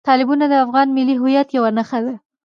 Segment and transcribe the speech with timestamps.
[0.07, 2.13] تالابونه د افغانستان د ملي هویت یوه نښه ده.